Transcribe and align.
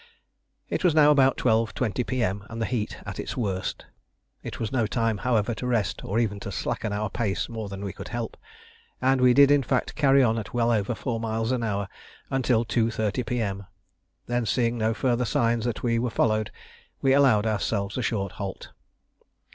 It 0.67 0.83
was 0.83 0.95
now 0.95 1.11
about 1.11 1.37
12.20 1.37 2.07
P.M. 2.07 2.43
and 2.49 2.59
the 2.59 2.65
heat 2.65 2.97
at 3.05 3.19
its 3.19 3.37
worst. 3.37 3.85
It 4.41 4.59
was 4.59 4.71
no 4.71 4.87
time, 4.87 5.19
however, 5.19 5.53
to 5.53 5.67
rest 5.67 6.03
or 6.03 6.17
even 6.17 6.39
to 6.39 6.51
slacken 6.51 6.91
our 6.91 7.07
pace 7.07 7.47
more 7.47 7.69
than 7.69 7.85
we 7.85 7.93
could 7.93 8.07
help: 8.07 8.35
and 8.99 9.21
we 9.21 9.35
did 9.35 9.51
in 9.51 9.61
fact 9.61 9.93
carry 9.93 10.23
on 10.23 10.39
at 10.39 10.55
well 10.55 10.71
over 10.71 10.95
four 10.95 11.19
miles 11.19 11.51
an 11.51 11.61
hour 11.61 11.87
until 12.31 12.65
2.30 12.65 13.23
P.M. 13.27 13.67
Then 14.25 14.47
seeing 14.47 14.75
no 14.75 14.95
further 14.95 15.23
signs 15.23 15.65
that 15.65 15.83
we 15.83 15.99
were 15.99 16.09
followed 16.09 16.49
we 17.03 17.13
allowed 17.13 17.45
ourselves 17.45 17.95
a 17.95 18.01
short 18.01 18.31
halt. 18.31 18.69